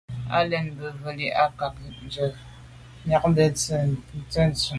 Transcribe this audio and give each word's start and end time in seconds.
Á 0.35 0.37
lɛ̀ɛ́n 0.49 0.65
mbə̄ 0.73 0.87
mvɛ́lì 0.97 1.25
à’cák 1.43 1.75
gə̀jɔ̀ɔ́ŋ 2.01 2.33
mjɛ́ɛ̀’də̄ 3.07 3.45
nə̀sɔ̀ɔ́k 3.51 4.21
tsə̂ 4.31 4.45
ndzwə́. 4.49 4.69